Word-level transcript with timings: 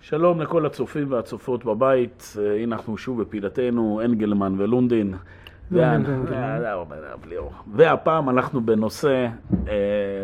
שלום 0.00 0.40
לכל 0.40 0.66
הצופים 0.66 1.12
והצופות 1.12 1.64
בבית, 1.64 2.34
אה, 2.38 2.62
הנה 2.62 2.76
אנחנו 2.76 2.98
שוב 2.98 3.20
בפעילתנו, 3.22 4.00
אנגלמן 4.04 4.54
ולונדין. 4.58 5.14
וה- 5.70 5.96
וה- 6.28 6.58
והפעם 7.72 8.30
אנחנו 8.30 8.60
בנושא 8.60 9.26
אה, 9.68 9.74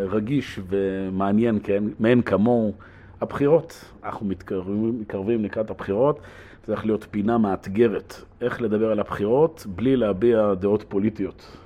רגיש 0.08 0.60
ומעניין 0.68 1.58
מאין 2.00 2.22
כמוהו, 2.22 2.72
הבחירות. 3.20 3.84
אנחנו 4.04 4.26
מתקרבים 4.26 5.44
לקראת 5.44 5.70
הבחירות, 5.70 6.20
צריך 6.62 6.86
להיות 6.86 7.06
פינה 7.10 7.38
מאתגרת, 7.38 8.14
איך 8.40 8.62
לדבר 8.62 8.90
על 8.90 9.00
הבחירות 9.00 9.66
בלי 9.68 9.96
להביע 9.96 10.54
דעות 10.54 10.84
פוליטיות. 10.88 11.56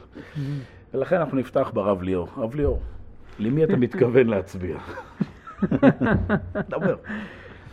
ולכן 0.94 1.16
אנחנו 1.16 1.38
נפתח 1.38 1.70
ברב 1.74 2.02
ליאור. 2.02 2.28
הרב 2.36 2.54
ליאור, 2.54 2.80
למי 3.38 3.64
אתה 3.64 3.76
מתכוון 3.76 4.26
להצביע? 4.26 4.76
דבר. 6.68 6.96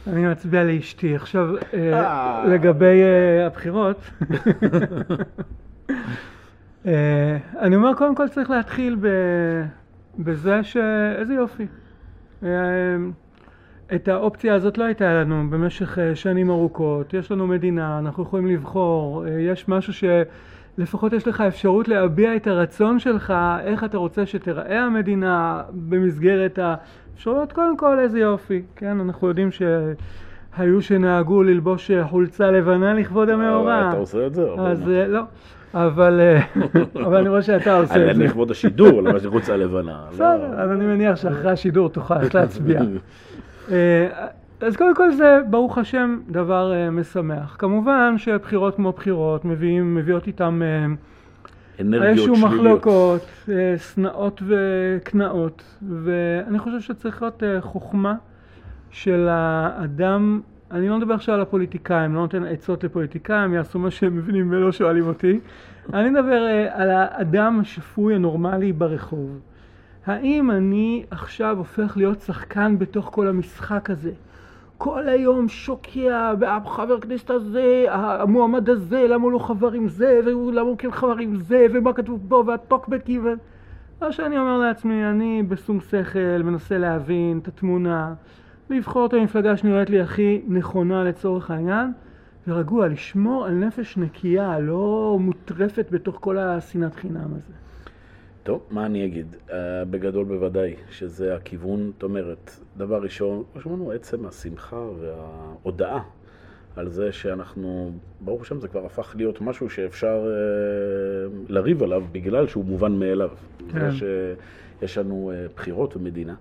אני 0.08 0.26
מצביע 0.26 0.64
לאשתי. 0.64 1.16
עכשיו, 1.16 1.56
אה, 1.74 1.94
אה. 1.94 2.46
לגבי 2.48 3.02
אה, 3.02 3.46
הבחירות, 3.46 3.98
אני 7.60 7.76
אומר, 7.76 7.94
קודם 7.94 8.16
כל 8.16 8.28
צריך 8.30 8.50
להתחיל 8.50 8.98
בזה 10.20 10.64
ש... 10.64 10.78
איזה 11.18 11.34
יופי. 11.34 11.68
את 13.96 14.08
האופציה 14.08 14.56
הזאת 14.56 14.78
לא 14.78 14.84
הייתה 14.84 15.14
לנו 15.14 15.50
במשך 15.50 16.00
אה, 16.00 16.16
שנים 16.16 16.50
ארוכות. 16.50 17.14
יש 17.14 17.32
לנו 17.32 17.48
מדינה, 17.48 18.00
אנחנו 18.00 18.24
יכולים 18.24 18.48
לבחור, 18.48 19.26
אה, 19.28 19.40
יש 19.40 19.68
משהו 19.68 19.94
שלפחות 19.94 21.14
יש 21.14 21.28
לך 21.28 21.42
אפשרות 21.42 21.88
להביע 21.88 22.36
את 22.36 22.48
הרצון 22.48 23.00
שלך, 23.00 23.34
איך 23.64 23.84
אתה 23.84 23.98
רוצה 23.98 24.26
שתיראה 24.26 24.80
המדינה 24.84 25.62
במסגרת 25.72 26.60
האפשרויות. 26.60 27.52
קודם 27.54 27.78
כל, 27.78 28.00
איזה 28.00 28.20
יופי, 28.20 28.62
כן? 28.76 29.00
אנחנו 29.00 29.28
יודעים 29.28 29.50
שהיו 29.52 30.82
שנהגו 30.82 31.44
ללבוש 31.44 31.92
אה, 31.92 32.08
חולצה 32.08 32.52
לבנה 32.52 32.94
לכבוד 32.94 33.30
המאורע. 33.30 33.90
אתה 33.90 33.98
עושה 33.98 34.28
את 34.28 34.34
זה? 34.34 34.48
אז 34.58 34.88
לא. 34.88 35.22
אבל, 35.74 36.20
אבל 37.06 37.18
אני 37.18 37.30
רואה 37.30 37.42
שאתה 37.42 37.78
עושה 37.78 37.96
את 37.96 38.00
זה. 38.00 38.12
אני 38.12 38.24
לכבוד 38.24 38.52
השידור, 38.52 39.02
לא 39.02 39.18
יש 39.18 39.26
חולצה 39.26 39.58
לבנה. 39.58 40.06
בסדר, 40.12 40.54
אז 40.58 40.72
אני 40.72 40.86
מניח 40.86 41.16
שאחרי 41.16 41.52
השידור 41.52 41.90
תוכל 41.90 42.16
להצביע. 42.34 42.82
אה, 43.72 44.28
אז 44.62 44.76
קודם 44.76 44.96
כל 44.96 45.12
זה, 45.12 45.40
ברוך 45.50 45.78
השם, 45.78 46.20
דבר 46.30 46.74
אה, 46.74 46.90
משמח. 46.90 47.56
כמובן 47.60 48.18
שבחירות 48.18 48.76
כמו 48.76 48.92
בחירות 48.92 49.46
מביאים, 49.46 49.96
מביאות 49.96 50.28
איתם 50.28 50.62
אנרגיות 51.82 52.30
איזשהו. 52.30 52.48
מחלוקות, 52.48 53.50
שנאות 53.78 54.42
וקנאות, 54.48 55.78
ואני 56.04 56.60
חושב 56.60 56.80
שצריך 56.80 57.22
להיות 57.22 57.44
אה, 57.44 57.62
חוכמה 57.62 58.16
של 58.92 59.28
האדם, 59.30 60.42
אני 60.72 60.90
לא 60.90 60.98
מדבר 60.98 61.14
עכשיו 61.14 61.36
על 61.36 61.42
הפוליטיקאים, 61.42 62.16
לא 62.16 62.22
נותן 62.22 62.44
עצות 62.44 62.84
לפוליטיקאים, 62.84 63.54
יעשו 63.54 63.80
מה 63.80 63.92
שהם 63.92 64.18
מבינים 64.18 64.52
ולא 64.52 64.72
שואלים 64.72 65.08
אותי. 65.08 65.40
אני 65.94 66.10
מדבר 66.10 66.48
אה, 66.48 66.82
על 66.82 66.90
האדם 66.92 67.60
השפוי 67.60 68.16
הנורמלי 68.16 68.74
ברחוב. 68.74 69.40
האם 70.06 70.52
אני 70.52 71.04
עכשיו 71.12 71.58
הופך 71.58 71.98
להיות 71.98 72.22
שחקן 72.22 72.80
בתוך 72.80 73.10
כל 73.14 73.28
המשחק 73.28 73.90
הזה? 73.90 74.12
כל 74.78 75.08
היום 75.08 75.50
שוקע, 75.50 76.34
והחבר 76.40 76.94
הכנסת 76.94 77.30
הזה, 77.30 77.86
המועמד 77.90 78.70
הזה, 78.70 79.08
למה 79.08 79.24
הוא 79.24 79.32
לא 79.32 79.40
חבר 79.40 79.72
עם 79.72 79.88
זה, 79.88 80.20
ולמה 80.26 80.62
הוא 80.62 80.78
כן 80.78 80.92
חבר 80.92 81.18
עם 81.18 81.36
זה, 81.36 81.66
ומה 81.74 81.94
כתוב 81.94 82.30
בו, 82.30 82.44
והטוקבקים, 82.48 83.26
ו... 83.26 83.30
מה 84.02 84.12
שאני 84.12 84.38
אומר 84.38 84.58
לעצמי, 84.58 85.06
אני 85.06 85.44
בשום 85.44 85.80
שכל 85.80 86.44
מנסה 86.44 86.78
להבין 86.78 87.40
את 87.44 87.48
התמונה, 87.48 88.14
לבחור 88.70 89.06
את 89.06 89.14
המפלגה 89.14 89.58
שנראית 89.58 89.90
לי 89.90 90.02
הכי 90.02 90.42
נכונה 90.48 91.04
לצורך 91.04 91.52
העניין, 91.52 91.92
ורגוע, 92.48 92.88
לשמור 92.88 93.46
על 93.46 93.54
נפש 93.54 93.98
נקייה, 93.98 94.60
לא 94.60 95.18
מוטרפת 95.20 95.88
בתוך 95.92 96.18
כל 96.20 96.38
השנאת 96.38 96.96
חינם 96.96 97.30
הזה. 97.32 97.54
טוב, 98.44 98.68
מה 98.72 98.86
אני 98.86 99.06
אגיד? 99.06 99.36
Uh, 99.48 99.52
בגדול 99.90 100.26
בוודאי 100.26 100.76
שזה 100.92 101.36
הכיוון, 101.36 101.92
זאת 101.94 102.04
אומרת, 102.04 102.60
דבר 102.78 103.02
ראשון, 103.02 103.44
שאמרנו, 103.64 103.92
עצם 103.92 104.26
השמחה 104.26 104.86
וההודעה 105.00 106.04
על 106.76 106.90
זה 106.90 107.12
שאנחנו, 107.12 107.92
ברוך 108.22 108.42
השם 108.42 108.60
זה 108.60 108.68
כבר 108.68 108.86
הפך 108.86 109.16
להיות 109.18 109.42
משהו 109.42 109.70
שאפשר 109.70 110.26
uh, 110.26 111.52
לריב 111.52 111.84
עליו 111.84 112.04
בגלל 112.12 112.48
שהוא 112.48 112.66
מובן 112.66 112.92
מאליו. 112.92 113.30
כן. 113.72 113.92
זה 113.92 114.36
שיש 114.82 114.98
לנו 114.98 115.32
uh, 115.32 115.54
בחירות 115.56 115.96
ומדינה. 115.96 116.36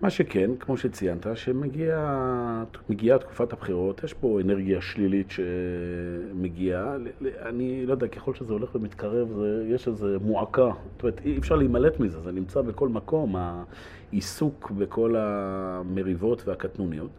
מה 0.00 0.10
שכן, 0.10 0.50
כמו 0.60 0.76
שציינת, 0.76 1.26
שמגיעה 1.34 3.18
תקופת 3.20 3.52
הבחירות, 3.52 4.04
יש 4.04 4.14
פה 4.14 4.40
אנרגיה 4.40 4.80
שלילית 4.80 5.30
שמגיעה. 5.30 6.96
אני 7.42 7.86
לא 7.86 7.92
יודע, 7.92 8.08
ככל 8.08 8.34
שזה 8.34 8.52
הולך 8.52 8.74
ומתקרב, 8.74 9.28
זה, 9.28 9.64
יש 9.68 9.88
איזו 9.88 10.06
מועקה. 10.20 10.70
זאת 10.92 11.02
אומרת, 11.02 11.20
אי 11.24 11.38
אפשר 11.38 11.56
להימלט 11.56 12.00
מזה, 12.00 12.20
זה 12.20 12.32
נמצא 12.32 12.60
בכל 12.60 12.88
מקום, 12.88 13.36
העיסוק 13.36 14.70
בכל 14.70 15.14
המריבות 15.18 16.48
והקטנוניות. 16.48 17.10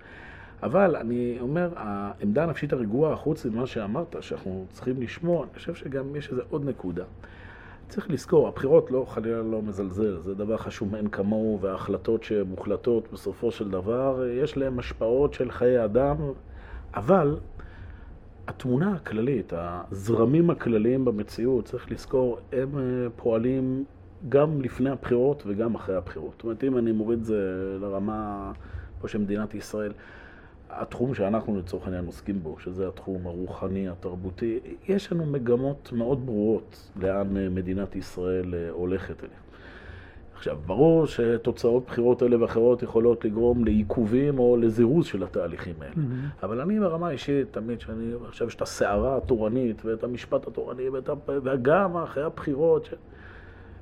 אבל 0.63 0.96
אני 0.96 1.38
אומר, 1.41 1.69
העמדה 1.75 2.44
הנפשית 2.44 2.73
הרגועה, 2.73 3.16
חוץ 3.16 3.46
ממה 3.46 3.67
שאמרת, 3.67 4.16
שאנחנו 4.22 4.66
צריכים 4.72 5.01
לשמור, 5.01 5.44
אני 5.44 5.53
חושב 5.53 5.75
שגם 5.75 6.16
יש 6.16 6.31
איזו 6.31 6.41
עוד 6.50 6.66
נקודה. 6.66 7.03
צריך 7.90 8.10
לזכור, 8.10 8.48
הבחירות 8.48 8.92
לא, 8.92 9.06
חלילה 9.08 9.42
לא 9.42 9.62
מזלזל, 9.62 10.20
זה 10.20 10.36
דבר 10.36 10.58
חשוב 10.58 10.92
מאין 10.92 11.08
כמוהו, 11.08 11.60
וההחלטות 11.62 12.24
שמוחלטות 12.24 13.08
בסופו 13.14 13.52
של 13.52 13.70
דבר, 13.70 14.24
יש 14.44 14.58
להן 14.58 14.80
השפעות 14.80 15.34
של 15.34 15.52
חיי 15.52 15.86
אדם, 15.86 16.16
אבל 16.94 17.38
התמונה 18.48 18.94
הכללית, 18.96 19.54
הזרמים 19.56 20.50
הכלליים 20.50 21.06
במציאות, 21.06 21.66
צריך 21.66 21.92
לזכור, 21.92 22.40
הם 22.52 22.78
אה, 22.78 22.84
פועלים 23.16 23.84
גם 24.30 24.62
לפני 24.62 24.90
הבחירות 24.90 25.44
וגם 25.46 25.76
אחרי 25.76 25.96
הבחירות. 25.96 26.32
זאת 26.32 26.44
אומרת, 26.44 26.64
אם 26.64 26.78
אני 26.78 26.92
מוריד 26.92 27.20
את 27.20 27.26
זה 27.26 27.78
לרמה 27.82 28.52
פה 29.02 29.08
של 29.08 29.18
מדינת 29.18 29.56
ישראל, 29.56 29.92
התחום 30.69 31.13
שאנחנו 31.13 31.57
לצורך 31.57 31.84
העניין 31.84 32.06
עוסקים 32.06 32.44
בו, 32.44 32.59
שזה 32.59 32.88
התחום 32.88 33.28
הרוחני, 33.28 33.90
התרבותי, 33.90 34.59
יש 34.88 35.12
לנו 35.12 35.25
מגמות 35.25 35.90
מאוד 35.94 36.25
ברורות 36.25 36.90
לאן 36.96 37.38
אה, 37.38 37.50
מדינת 37.50 37.96
ישראל 37.96 38.56
אה, 38.56 38.69
הולכת 38.69 39.24
אליה. 39.24 39.38
עכשיו, 40.35 40.58
ברור 40.66 41.06
שתוצאות 41.06 41.85
בחירות 41.85 42.24
אלה 42.24 42.41
ואחרות 42.41 42.84
יכולות 42.84 43.25
לגרום 43.25 43.66
לעיכובים 43.66 44.40
או 44.40 44.58
לזירוז 44.58 45.06
של 45.06 45.24
התהליכים 45.24 45.74
האלה. 45.81 45.94
אבל 46.44 46.62
אני 46.62 46.79
ברמה 46.79 47.08
האישית, 47.08 47.47
תמיד 47.52 47.81
שאני 47.81 48.13
חושב 48.29 48.46
שיש 48.46 48.56
את 48.56 48.62
הסערה 48.62 49.18
התורנית 49.18 49.85
ואת 49.85 50.03
המשפט 50.03 50.47
התורני 50.47 50.90
ואת, 50.90 51.09
וגם 51.28 51.97
אחרי 51.97 52.24
הבחירות, 52.24 52.85
ש... 52.85 52.94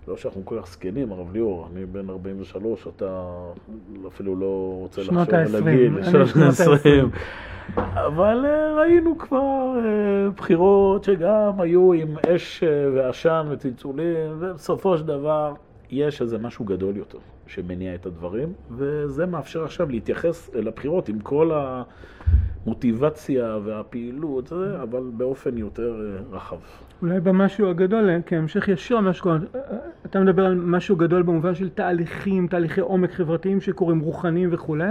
לא 0.08 0.18
שאנחנו 0.18 0.46
כל 0.46 0.60
כך 0.62 0.68
זקנים, 0.68 1.12
הרב 1.12 1.34
ליאור, 1.34 1.68
אני 1.74 1.86
בן 1.86 2.10
43, 2.10 2.88
אתה 2.88 3.32
אפילו 4.08 4.36
לא 4.36 4.78
רוצה 4.80 5.02
לחשוב 5.02 5.18
על 5.18 5.56
הגיל. 5.56 6.04
שנות 6.04 6.28
שנות 6.28 6.44
ה-עשרים. 6.44 6.76
ה-עשרים. 6.76 7.10
אבל 7.78 8.46
אה, 8.46 8.74
ראינו 8.74 9.18
כבר 9.18 9.76
אה, 9.78 10.30
בחירות 10.30 11.04
שגם 11.04 11.52
היו 11.62 11.94
עם 11.94 12.16
אש 12.36 12.64
אה, 12.64 12.70
ועשן 12.94 13.48
וצלצולים, 13.50 14.16
ובסופו 14.40 14.98
של 14.98 15.06
דבר 15.06 15.54
יש 15.90 16.22
איזה 16.22 16.38
משהו 16.38 16.66
גדול 16.66 16.98
יותר 16.98 17.18
שמניע 17.48 17.96
את 17.96 18.06
הדברים, 18.06 18.54
וזה 18.72 19.26
מאפשר 19.26 19.64
עכשיו 19.64 19.90
להתייחס 19.90 20.50
אל 20.56 20.68
הבחירות 20.68 21.10
עם 21.10 21.20
כל 21.20 21.52
המוטיבציה 22.66 23.58
והפעילות, 23.64 24.54
אבל 24.82 25.04
באופן 25.14 25.58
יותר 25.58 26.18
רחב. 26.32 26.58
אולי 27.02 27.20
במשהו 27.20 27.70
הגדול, 27.70 28.10
אה, 28.10 28.18
כהמשך 28.26 28.68
ישיר 28.68 28.98
למה 28.98 29.14
שקורה, 29.14 29.36
אה, 29.36 29.60
אה, 29.72 29.78
אתה 30.06 30.20
מדבר 30.20 30.46
על 30.46 30.56
משהו 30.56 30.96
גדול 30.96 31.22
במובן 31.22 31.56
של 31.56 31.70
תהליכים, 31.70 32.48
תהליכי 32.48 32.82
עומק 32.82 33.12
חברתיים 33.12 33.62
שקורים, 33.62 34.00
רוחניים 34.00 34.50
וכולי, 34.52 34.90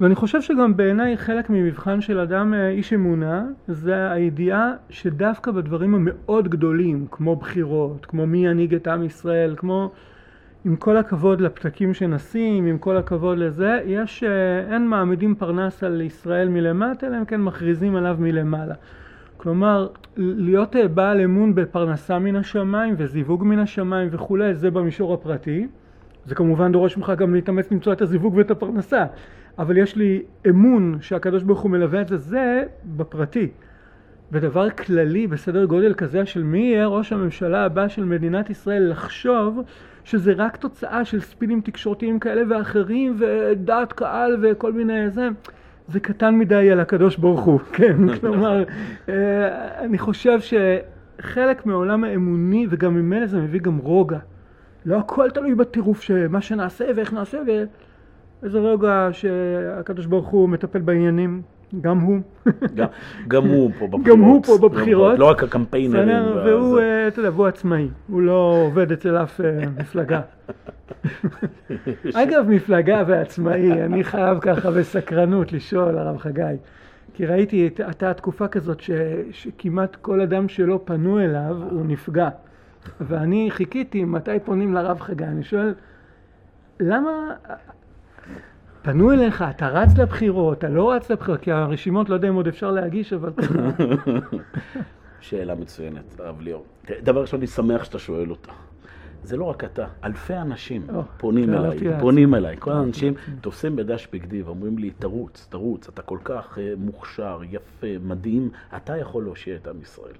ואני 0.00 0.14
חושב 0.14 0.42
שגם 0.42 0.76
בעיניי 0.76 1.16
חלק 1.16 1.50
ממבחן 1.50 2.00
של 2.00 2.18
אדם 2.18 2.54
איש 2.54 2.92
אמונה, 2.92 3.44
זה 3.68 4.10
הידיעה 4.10 4.72
שדווקא 4.90 5.50
בדברים 5.50 5.94
המאוד 5.94 6.48
גדולים, 6.48 7.06
כמו 7.10 7.36
בחירות, 7.36 8.06
כמו 8.06 8.26
מי 8.26 8.46
ינהיג 8.46 8.74
את 8.74 8.86
עם 8.88 9.04
ישראל, 9.04 9.54
כמו 9.56 9.90
עם 10.64 10.76
כל 10.76 10.96
הכבוד 10.96 11.40
לפתקים 11.40 11.94
שנשים, 11.94 12.66
עם 12.66 12.78
כל 12.78 12.96
הכבוד 12.96 13.38
לזה, 13.38 13.80
יש, 13.86 14.24
אין 14.70 14.88
מעמידים 14.88 15.34
פרנס 15.34 15.84
על 15.84 16.00
ישראל 16.00 16.48
מלמטה, 16.48 17.06
אלא 17.06 17.18
אם 17.18 17.24
כן 17.24 17.40
מכריזים 17.40 17.96
עליו 17.96 18.16
מלמעלה. 18.20 18.74
כלומר, 19.42 19.88
להיות 20.16 20.76
אה, 20.76 20.88
בעל 20.88 21.20
אמון 21.20 21.54
בפרנסה 21.54 22.18
מן 22.18 22.36
השמיים 22.36 22.94
וזיווג 22.98 23.44
מן 23.44 23.58
השמיים 23.58 24.08
וכולי, 24.12 24.54
זה 24.54 24.70
במישור 24.70 25.14
הפרטי. 25.14 25.66
זה 26.24 26.34
כמובן 26.34 26.72
דורש 26.72 26.96
ממך 26.96 27.12
גם 27.16 27.34
להתאמץ 27.34 27.72
למצוא 27.72 27.92
את 27.92 28.02
הזיווג 28.02 28.34
ואת 28.36 28.50
הפרנסה. 28.50 29.04
אבל 29.58 29.76
יש 29.76 29.96
לי 29.96 30.22
אמון 30.48 30.98
שהקדוש 31.00 31.42
ברוך 31.42 31.60
הוא 31.60 31.70
מלווה 31.70 32.00
את 32.00 32.08
זה, 32.08 32.16
זה 32.16 32.64
בפרטי. 32.84 33.48
ודבר 34.32 34.70
כללי 34.70 35.26
בסדר 35.26 35.64
גודל 35.64 35.94
כזה 35.94 36.26
של 36.26 36.42
מי 36.42 36.58
יהיה 36.58 36.86
ראש 36.86 37.12
הממשלה 37.12 37.64
הבא 37.64 37.88
של 37.88 38.04
מדינת 38.04 38.50
ישראל 38.50 38.90
לחשוב 38.90 39.60
שזה 40.04 40.32
רק 40.36 40.56
תוצאה 40.56 41.04
של 41.04 41.20
ספינים 41.20 41.60
תקשורתיים 41.60 42.18
כאלה 42.18 42.42
ואחרים 42.50 43.16
ודעת 43.18 43.92
קהל 43.92 44.36
וכל 44.42 44.72
מיני 44.72 45.10
זה, 45.10 45.28
זה 45.92 46.00
קטן 46.00 46.38
מדי 46.38 46.70
על 46.70 46.80
הקדוש 46.80 47.16
ברוך 47.16 47.40
הוא, 47.40 47.60
כן, 47.76 47.96
כלומר, 48.20 48.64
אה, 49.08 49.84
אני 49.84 49.98
חושב 49.98 50.38
שחלק 50.40 51.66
מעולם 51.66 52.04
האמוני 52.04 52.66
וגם 52.70 52.94
ממילא 52.94 53.26
זה 53.26 53.40
מביא 53.40 53.60
גם 53.60 53.78
רוגע. 53.78 54.18
לא 54.86 54.98
הכל 54.98 55.30
תלוי 55.30 55.54
בטירוף 55.54 56.02
שמה 56.02 56.40
שנעשה 56.40 56.84
ואיך 56.96 57.12
נעשה 57.12 57.38
ואיזה 57.46 58.58
רוגע 58.58 59.08
שהקדוש 59.12 60.06
ברוך 60.06 60.28
הוא 60.28 60.48
מטפל 60.48 60.78
בעניינים 60.80 61.42
גם 61.80 61.98
הוא. 61.98 62.20
גם, 62.74 62.86
גם 63.28 63.44
הוא 63.44 63.70
פה 63.78 63.86
בבחירות. 63.92 64.06
גם 64.06 64.20
הוא 64.20 64.42
פה 64.42 64.58
בבחירות. 64.68 65.18
לא 65.18 65.30
רק 65.30 65.42
הקמפיינרים. 65.42 66.36
והוא, 66.44 66.78
אה, 66.78 67.08
אתה 67.08 67.20
יודע, 67.20 67.30
והוא 67.30 67.46
עצמאי. 67.46 67.88
הוא 68.08 68.22
לא 68.22 68.64
עובד 68.66 68.92
אצל 68.92 69.16
אף 69.16 69.40
אה, 69.40 69.64
מפלגה. 69.80 70.20
אגב, 72.14 72.44
מפלגה 72.48 73.02
ועצמאי, 73.06 73.82
אני 73.82 74.04
חייב 74.04 74.38
ככה 74.40 74.70
בסקרנות 74.70 75.52
לשאול, 75.52 75.98
הרב 75.98 76.18
חגי. 76.18 76.42
כי 77.14 77.26
ראיתי, 77.26 77.70
הייתה 77.78 78.14
תקופה 78.14 78.48
כזאת 78.48 78.80
ש, 78.80 78.90
שכמעט 79.30 79.96
כל 79.96 80.20
אדם 80.20 80.48
שלא 80.48 80.80
פנו 80.84 81.20
אליו, 81.20 81.56
הוא 81.70 81.86
נפגע. 81.86 82.28
ואני 83.00 83.48
חיכיתי 83.50 84.04
מתי 84.04 84.38
פונים 84.44 84.74
לרב 84.74 85.00
חגי. 85.00 85.24
אני 85.24 85.42
שואל, 85.42 85.74
למה 86.80 87.10
פנו 88.82 89.12
אליך, 89.12 89.44
אתה 89.50 89.68
רץ 89.68 89.98
לבחירות, 89.98 90.58
אתה 90.58 90.68
לא 90.68 90.92
רץ 90.92 91.10
לבחירות, 91.10 91.40
כי 91.40 91.52
הרשימות, 91.52 92.08
לא 92.08 92.14
יודע 92.14 92.28
אם 92.28 92.34
עוד 92.34 92.48
אפשר 92.48 92.70
להגיש, 92.70 93.12
אבל... 93.12 93.30
שאלה 95.20 95.54
מצוינת, 95.54 96.20
הרב 96.20 96.40
ליאור. 96.40 96.64
דבר 97.02 97.20
ראשון, 97.20 97.40
אני 97.40 97.46
שמח 97.46 97.84
שאתה 97.84 97.98
שואל 97.98 98.30
אותה. 98.30 98.52
זה 99.24 99.36
לא 99.36 99.44
רק 99.44 99.64
אתה, 99.64 99.86
אלפי 100.04 100.36
אנשים 100.36 100.82
oh, 100.88 100.92
פונים 101.16 101.54
אליי, 101.54 101.78
פונים 102.00 102.34
אליי. 102.34 102.56
כל 102.58 102.72
האנשים 102.72 103.14
תופסים 103.40 103.76
בדש 103.76 104.08
בגדי 104.12 104.42
ואומרים 104.42 104.78
לי, 104.78 104.90
תרוץ, 104.98 105.46
תרוץ, 105.50 105.88
אתה 105.88 106.02
כל 106.02 106.18
כך 106.24 106.58
uh, 106.58 106.60
מוכשר, 106.78 107.40
יפה, 107.50 107.86
מדהים, 108.04 108.50
אתה 108.76 108.96
יכול 108.96 109.24
להושיע 109.24 109.56
את 109.56 109.68
עם 109.68 109.82
ישראל. 109.82 110.14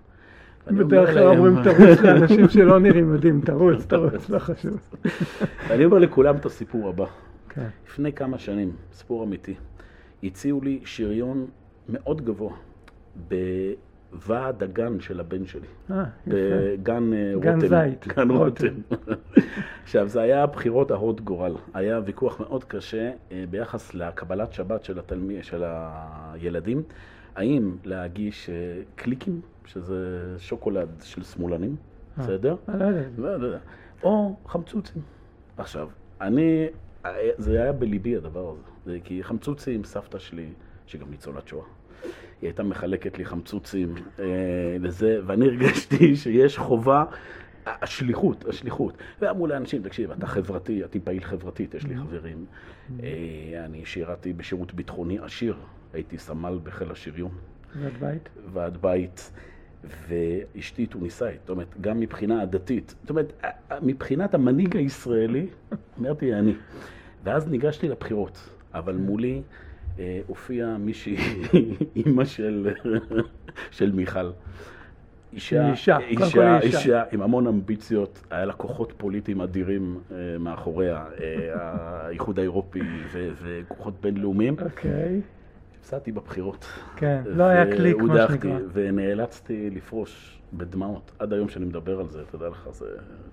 בדרך 0.66 1.10
כלל 1.10 1.26
אומרים 1.26 1.62
תרוץ 1.62 2.00
לאנשים 2.00 2.48
שלא 2.48 2.80
נראים 2.80 3.14
מדהים, 3.14 3.40
תרוץ, 3.40 3.86
תרוץ, 3.86 4.30
לא 4.30 4.38
חשוב. 4.38 4.80
ואני 5.68 5.84
אומר 5.84 5.98
לכולם 5.98 6.36
את 6.36 6.46
הסיפור 6.46 6.88
הבא. 6.88 7.06
כן. 7.54 7.68
לפני 7.86 8.12
כמה 8.12 8.38
שנים, 8.38 8.76
סיפור 8.92 9.24
אמיתי, 9.24 9.54
הציעו 10.22 10.60
לי 10.60 10.80
שריון 10.84 11.46
מאוד 11.88 12.24
גבוה 12.24 12.56
בוועד 13.28 14.62
הגן 14.62 15.00
של 15.00 15.20
הבן 15.20 15.46
שלי. 15.46 15.66
אה, 15.90 16.04
יפה. 16.26 16.36
בגן 16.36 17.12
אה, 17.12 17.30
רותם. 17.34 17.60
גן 17.60 17.68
זית. 17.68 18.06
גן 18.06 18.30
רותם. 18.30 18.74
עכשיו, 19.84 20.08
זה 20.08 20.20
היה 20.20 20.46
בחירות 20.46 20.90
ההוד 20.90 21.20
גורל. 21.20 21.54
היה 21.74 22.00
ויכוח 22.04 22.40
מאוד 22.40 22.64
קשה 22.64 23.10
אה, 23.32 23.44
ביחס 23.50 23.94
לקבלת 23.94 24.52
שבת 24.52 24.84
של, 24.84 24.98
התלמי, 24.98 25.42
של 25.42 25.62
הילדים. 25.66 26.82
האם 27.36 27.76
להגיש 27.84 28.50
קליקים, 28.94 29.40
שזה 29.64 30.34
שוקולד 30.38 30.88
של 31.02 31.22
שמאלנים, 31.22 31.76
בסדר? 32.18 32.56
לא 32.68 32.84
יודע. 32.84 33.02
לא, 33.18 33.36
לא 33.36 33.46
יודע. 33.46 33.58
או 34.02 34.36
חמצוצים. 34.46 35.02
עכשיו, 35.56 35.88
אני 36.20 36.66
זה 37.38 37.62
היה 37.62 37.72
בליבי 37.72 38.16
הדבר 38.16 38.50
הזה. 38.50 38.62
זה 38.84 38.98
כי 39.04 39.22
חמצוצים, 39.22 39.84
סבתא 39.84 40.18
שלי, 40.18 40.48
שגם 40.86 41.10
ניצולת 41.10 41.48
שואה, 41.48 41.64
היא 42.02 42.10
הייתה 42.48 42.62
מחלקת 42.62 43.18
לי 43.18 43.24
חמצוצים 43.24 43.94
אה, 44.18 44.24
לזה, 44.80 45.20
ואני 45.26 45.46
הרגשתי 45.46 46.16
שיש 46.22 46.58
חובה, 46.58 47.04
השליחות, 47.66 48.44
השליחות. 48.48 48.96
ואמרו 49.20 49.46
לאנשים, 49.46 49.82
תקשיב, 49.82 50.10
אתה 50.10 50.26
חברתי, 50.26 50.84
אתה 50.84 50.98
פעיל 51.04 51.24
חברתית, 51.24 51.74
יש 51.74 51.84
לי 51.84 51.96
חברים. 51.96 52.46
אה, 53.02 53.64
אני 53.64 53.84
שירתי 53.84 54.32
בשירות 54.32 54.74
ביטחוני 54.74 55.18
עשיר, 55.18 55.56
הייתי 55.92 56.18
סמל 56.18 56.58
בחיל 56.62 56.90
השריון. 56.90 57.32
ועד 57.80 57.92
בית? 58.00 58.28
ועד 58.52 58.76
בית. 58.82 59.32
ואשתי 59.84 60.86
טוניסאית, 60.86 61.40
זאת 61.40 61.50
אומרת, 61.50 61.74
גם 61.80 62.00
מבחינה 62.00 62.42
עדתית, 62.42 62.94
זאת 63.00 63.10
אומרת, 63.10 63.42
מבחינת 63.82 64.34
המנהיג 64.34 64.76
הישראלי, 64.76 65.46
אמרתי 66.00 66.34
אני. 66.34 66.54
ואז 67.24 67.48
ניגשתי 67.48 67.88
לבחירות, 67.88 68.50
אבל 68.74 68.96
מולי 68.96 69.42
אה, 69.98 70.20
הופיעה 70.26 70.78
מישהי, 70.78 71.16
אימא 71.96 72.24
של, 72.24 72.68
של 73.70 73.92
מיכל. 73.92 74.30
אישה, 75.32 75.70
אישה, 75.70 75.98
אישה, 75.98 76.24
אישה, 76.26 76.60
אישה 76.60 77.02
עם 77.12 77.22
המון 77.22 77.46
אמביציות, 77.46 78.22
היה 78.30 78.44
לה 78.44 78.52
כוחות 78.52 78.92
פוליטיים 78.96 79.40
אדירים 79.40 80.00
uh, 80.08 80.12
מאחוריה, 80.40 81.04
uh, 81.16 81.20
האיחוד 81.54 82.38
האירופי 82.38 82.80
וכוחות 83.12 83.94
בינלאומיים. 84.00 84.56
אוקיי. 84.64 85.20
Okay. 85.20 85.41
הפסדתי 85.82 86.12
בבחירות. 86.12 86.66
כן, 86.96 87.22
לא 87.26 87.44
היה 87.44 87.76
קליק, 87.76 87.96
מה 87.96 88.28
שנקרא. 88.28 88.58
ונאלצתי 88.72 89.70
לפרוש 89.70 90.40
בדמעות. 90.52 91.12
עד 91.18 91.32
היום 91.32 91.48
שאני 91.48 91.64
מדבר 91.64 92.00
על 92.00 92.08
זה, 92.08 92.22
יודע 92.32 92.48
לך, 92.48 92.68
זה 92.70 92.86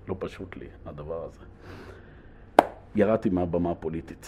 לא 0.08 0.16
פשוט 0.18 0.56
לי, 0.56 0.66
הדבר 0.86 1.24
הזה. 1.24 1.40
ירדתי 2.94 3.28
מהבמה 3.30 3.70
הפוליטית. 3.70 4.26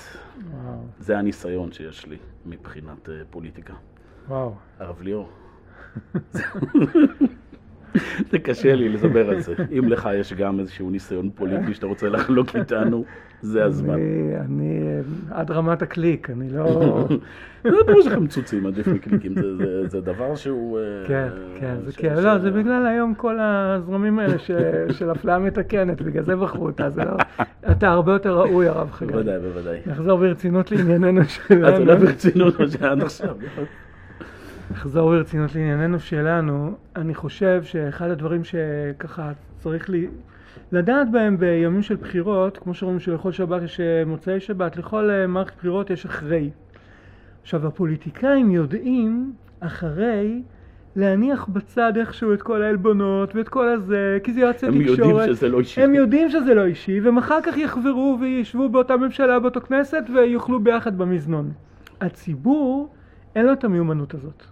וואו. 0.51 0.79
זה 0.99 1.19
הניסיון 1.19 1.73
שיש 1.73 2.07
לי 2.07 2.17
מבחינת 2.47 3.09
uh, 3.09 3.11
פוליטיקה. 3.31 3.75
וואו. 4.29 4.55
הרב 4.79 5.03
ליאור. 5.03 5.29
זה 8.31 8.39
קשה 8.39 8.75
לי 8.75 8.89
לדבר 8.89 9.31
על 9.31 9.41
זה. 9.41 9.55
אם 9.79 9.89
לך 9.89 10.09
יש 10.15 10.33
גם 10.33 10.61
איזשהו 10.61 10.91
ניסיון 10.91 11.31
פוליטי 11.35 11.75
שאתה 11.75 11.87
רוצה 11.87 12.09
לחלוק 12.09 12.57
איתנו, 12.57 13.05
זה 13.43 13.65
הזמן. 13.65 13.99
אני 14.41 14.81
עד 15.31 15.51
רמת 15.51 15.83
הקליק, 15.83 16.31
אני 16.31 16.51
לא... 16.51 17.09
זה 17.65 17.71
ברור 17.87 18.03
שלכם 18.03 18.25
מצוצים 18.25 18.67
עדיף 18.67 18.87
מקליקים, 18.87 19.35
זה 19.87 20.01
דבר 20.01 20.35
שהוא... 20.35 20.79
אה, 20.79 20.85
כן, 21.07 21.29
כן, 21.61 21.75
זה 21.85 21.93
כן, 21.93 22.15
לא, 22.23 22.39
זה 22.39 22.51
בגלל 22.51 22.87
היום 22.87 23.15
כל 23.15 23.39
הזרמים 23.41 24.19
האלה 24.19 24.39
של 24.99 25.13
אפליה 25.13 25.39
מתקנת, 25.39 26.03
בגלל 26.03 26.23
זה 26.23 26.37
בחרו 26.37 26.67
אותה, 26.67 26.91
זה 26.91 27.05
לא... 27.05 27.17
אתה 27.71 27.89
הרבה 27.89 28.13
יותר 28.13 28.39
ראוי, 28.39 28.69
הרב 28.69 28.91
חגי. 28.91 29.13
בוודאי, 29.13 29.39
בוודאי. 29.39 29.79
נחזור 29.87 30.19
ברצינות 30.19 30.73
לענייננו 30.73 31.25
שלנו. 31.25 31.67
אז 31.67 31.81
אולי 31.81 31.97
ברצינות, 31.97 32.61
מה 32.61 32.69
שהיה 32.69 32.93
עד 32.93 33.03
עכשיו. 33.03 33.37
נחזור 34.73 35.11
ברצינות 35.11 35.55
לענייננו 35.55 36.01
שלנו, 36.01 36.75
אני 36.97 37.15
חושב 37.15 37.63
שאחד 37.65 38.11
הדברים 38.11 38.43
שככה 38.45 39.33
צריך 39.59 39.91
לי 39.91 40.09
לדעת 40.73 41.11
בהם 41.11 41.39
בימים 41.39 41.83
של 41.83 41.97
בחירות, 41.97 42.59
כמו 42.59 42.75
שאומרים 42.75 43.01
שלכל 43.01 43.33
שבת 43.33 43.63
יש 43.63 43.81
אה, 43.81 44.05
מוצאי 44.07 44.41
שבת, 44.41 44.77
לכל 44.77 45.11
אה, 45.11 45.27
מערכת 45.27 45.57
בחירות 45.57 45.91
יש 45.91 46.05
אחרי. 46.05 46.51
עכשיו 47.43 47.67
הפוליטיקאים 47.67 48.51
יודעים 48.51 49.33
אחרי 49.61 50.43
להניח 50.97 51.47
בצד 51.49 51.97
איכשהו 51.97 52.35
את 52.35 52.43
כל 52.43 52.63
העלבונות 52.63 53.37
ואת 53.37 53.49
כל 53.49 53.69
הזה, 53.69 54.19
כי 54.25 54.33
זה 54.33 54.41
יועצי 54.41 54.67
תקשורת. 54.67 54.99
הם 54.99 55.09
יודעים 55.09 55.35
שזה 55.35 55.49
לא 55.49 55.59
אישי. 55.59 55.83
הם 55.83 55.95
יודעים 55.95 56.31
שזה 56.31 56.55
לא 56.55 56.65
אישי, 56.65 57.01
והם 57.01 57.19
אחר 57.19 57.39
כך 57.43 57.57
יחברו 57.57 58.19
וישבו 58.21 58.69
באותה 58.69 58.97
ממשלה, 58.97 59.39
באותו 59.39 59.61
כנסת, 59.61 60.05
ויאכלו 60.15 60.61
ביחד 60.61 60.99
במזנון. 60.99 61.51
הציבור, 62.01 62.89
אין 63.37 63.47
לו 63.47 63.53
את 63.53 63.65
המיומנות 63.65 64.15
הזאת. 64.15 64.52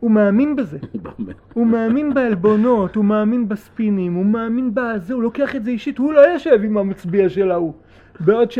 הוא 0.00 0.10
מאמין 0.10 0.56
בזה. 0.56 0.78
הוא 1.54 1.66
מאמין 1.66 2.14
בעלבונות, 2.14 2.96
הוא 2.96 3.04
מאמין 3.04 3.48
בספינים, 3.48 4.14
הוא 4.14 4.26
מאמין 4.26 4.70
בזה, 4.74 5.14
הוא 5.14 5.22
לוקח 5.22 5.56
את 5.56 5.64
זה 5.64 5.70
אישית, 5.70 5.98
הוא 5.98 6.12
לא 6.12 6.20
יושב 6.20 6.60
עם 6.64 6.78
המצביע 6.78 7.28
של 7.28 7.50
ההוא. 7.50 7.72
בעוד 8.20 8.50
ש... 8.50 8.58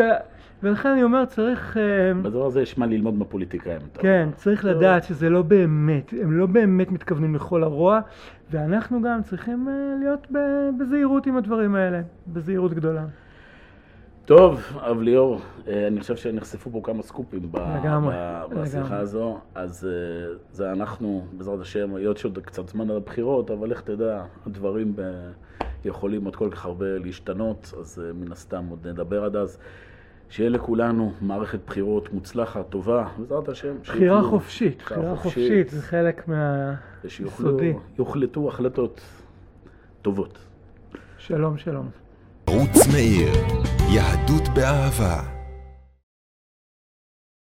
ולכן 0.63 0.89
אני 0.89 1.03
אומר, 1.03 1.25
צריך... 1.25 1.77
אה, 1.77 2.15
בדבר 2.23 2.47
הזה 2.47 2.63
יש 2.63 2.79
מה 2.79 2.87
ללמוד 2.87 3.15
מהפוליטיקאים. 3.15 3.81
כן, 3.95 4.29
צריך 4.35 4.65
לדעת 4.65 5.05
שזה 5.05 5.31
לא 5.31 5.43
באמת, 5.43 6.15
הם 6.23 6.33
לא 6.33 6.47
באמת 6.47 6.91
מתכוונים 6.93 7.35
לכל 7.35 7.63
הרוע, 7.63 8.01
ואנחנו 8.51 9.03
גם 9.03 9.23
צריכים 9.23 9.69
אה, 9.69 9.73
להיות 10.01 10.27
בזהירות 10.79 11.27
עם 11.27 11.37
הדברים 11.37 11.75
האלה, 11.75 12.01
בזהירות 12.27 12.75
גדולה. 12.75 13.05
טוב, 14.29 14.77
אב 14.81 15.01
ליאור, 15.01 15.41
אה, 15.69 15.87
אני 15.87 16.01
חושב 16.01 16.17
שנחשפו 16.17 16.71
פה 16.71 16.81
כמה 16.85 17.03
סקופים 17.03 17.43
לגמרי, 17.45 18.15
בשיחה 18.51 18.79
לגמרי. 18.79 18.97
הזו, 18.97 19.39
אז 19.55 19.89
אה, 19.91 20.35
זה 20.53 20.73
אנחנו, 20.73 21.27
בעזרת 21.33 21.61
השם, 21.61 21.95
היות 21.95 22.19
שעוד 22.19 22.39
קצת 22.39 22.69
זמן 22.69 22.91
על 22.91 22.97
הבחירות, 22.97 23.51
אבל 23.51 23.71
איך 23.71 23.81
תדע, 23.81 24.25
הדברים 24.47 24.93
ב... 24.97 25.03
יכולים 25.85 26.25
עוד 26.25 26.37
כל 26.37 26.49
כך 26.51 26.65
הרבה 26.65 26.99
להשתנות, 26.99 27.73
אז 27.81 28.03
אה, 28.05 28.13
מן 28.13 28.33
הסתם 28.33 28.65
עוד 28.71 28.87
נדבר 28.87 29.25
עד 29.25 29.37
אז. 29.37 29.59
שיהיה 30.31 30.51
לכולנו 30.51 31.13
מערכת 31.21 31.61
בחירות 31.67 32.13
מוצלחת, 32.13 32.69
טובה, 32.71 33.09
בעזרת 33.19 33.49
השם. 33.49 33.75
בחירה 33.83 34.23
חופשית, 34.23 34.83
בחירה 34.83 35.17
חופשית, 35.17 35.71
זה 35.71 35.83
חלק 35.83 36.29
מהיסודי. 36.29 37.75
שיוחלטו 37.97 38.49
החלטות 38.49 39.01
טובות. 40.03 40.39
שלום, 41.19 41.59
שלום. 41.59 41.89
ערוץ 42.47 42.87
מאיר, 42.93 43.33
יהדות 43.91 44.49
באהבה. 44.49 45.38